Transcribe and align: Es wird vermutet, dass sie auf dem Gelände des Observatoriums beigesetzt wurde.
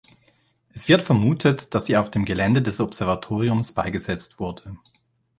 Es 0.73 0.87
wird 0.87 1.03
vermutet, 1.03 1.75
dass 1.75 1.85
sie 1.85 1.95
auf 1.95 2.09
dem 2.09 2.25
Gelände 2.25 2.63
des 2.63 2.79
Observatoriums 2.79 3.73
beigesetzt 3.73 4.39
wurde. 4.39 4.75